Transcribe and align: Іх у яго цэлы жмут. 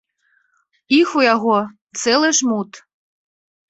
Іх 0.99 1.13
у 1.21 1.27
яго 1.27 1.59
цэлы 2.01 2.35
жмут. 2.43 2.71